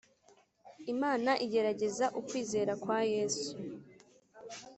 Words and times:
imana 0.93 1.31
igerageza 1.45 2.05
ukwizera 2.19 2.73
kwayesu 2.83 3.49